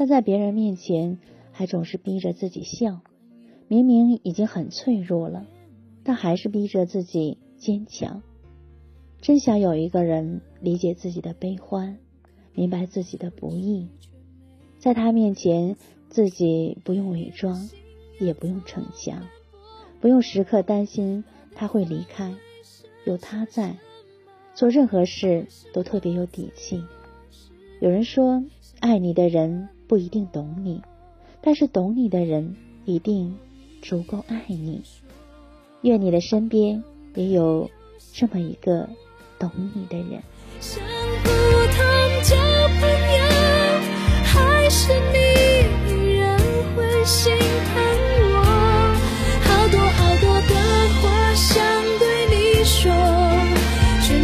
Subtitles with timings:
[0.00, 1.18] 但在别人面前
[1.52, 3.00] 还总是逼着自己笑，
[3.68, 5.46] 明明已经很脆弱了，
[6.04, 8.22] 但还是逼着自己坚强。
[9.20, 11.98] 真想有一个人理解自己的悲欢，
[12.54, 13.88] 明白自己的不易，
[14.78, 15.76] 在他面前
[16.08, 17.68] 自己不用伪装，
[18.18, 19.26] 也不用逞强，
[20.00, 22.34] 不用时刻担心他会离开，
[23.04, 23.76] 有他在，
[24.54, 26.82] 做任何事都特别有底气。
[27.82, 28.42] 有人说，
[28.80, 29.68] 爱你的人。
[29.90, 30.80] 不一定懂你，
[31.40, 33.36] 但是懂你的人一定
[33.82, 34.80] 足够爱你。
[35.82, 36.84] 愿你的身边
[37.16, 37.68] 也有
[38.12, 38.88] 这么一个
[39.36, 40.22] 懂你的人。
[40.60, 40.80] 想，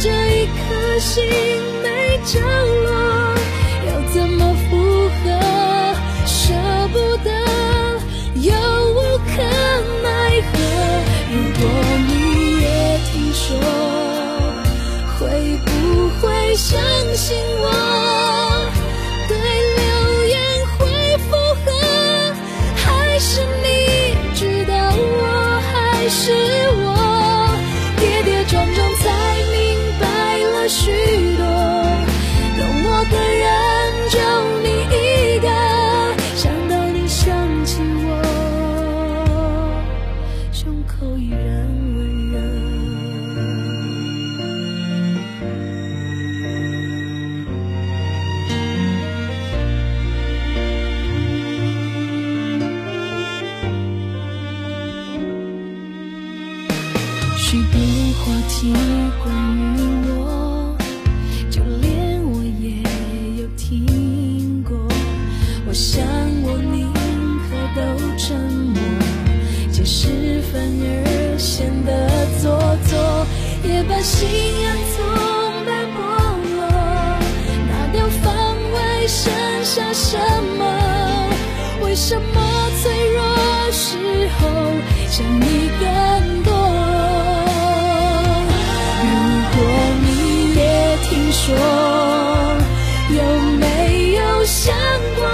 [0.00, 1.22] 着一颗心
[1.82, 2.69] 没着
[15.90, 16.80] 不会相
[17.14, 17.69] 信我。
[57.50, 57.80] 许多
[58.20, 58.72] 话题
[59.24, 60.76] 关于我，
[61.50, 62.80] 就连我也
[63.42, 64.78] 有听过。
[65.66, 66.00] 我想
[66.44, 66.92] 我宁
[67.42, 67.80] 可都
[68.16, 68.80] 沉默，
[69.72, 72.08] 解释反而显得
[72.40, 72.56] 做
[72.86, 73.26] 作，
[73.64, 74.28] 也把心
[74.68, 75.02] 安从
[75.66, 75.98] 白剥
[76.54, 76.60] 落，
[77.66, 78.32] 拿掉防
[78.74, 79.28] 卫，剩
[79.64, 80.16] 下什
[80.56, 80.62] 么？
[81.82, 83.18] 为什么脆弱
[83.72, 83.98] 时
[84.38, 84.40] 候
[85.08, 85.89] 想你更
[94.50, 94.74] 想
[95.14, 95.29] 过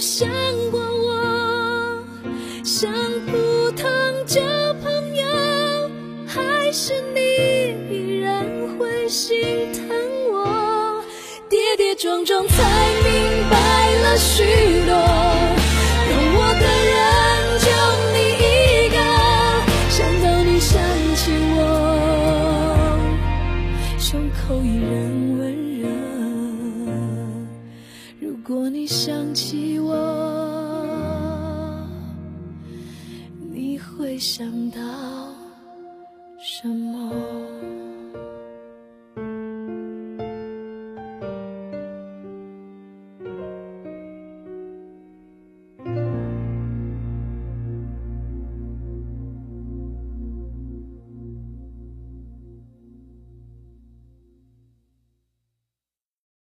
[0.00, 0.26] 想
[0.70, 2.02] 过，我
[2.64, 2.90] 想
[3.26, 3.86] 普通
[4.26, 4.40] 交
[4.82, 5.26] 朋友，
[6.26, 7.20] 还是你
[7.94, 8.46] 依然
[8.78, 9.90] 会心疼
[10.32, 11.04] 我。
[11.50, 12.54] 跌跌撞撞才
[13.04, 14.79] 明白了许。
[28.50, 29.94] 如果你想起我，
[33.48, 34.80] 你会想到。
[36.36, 37.39] 什么？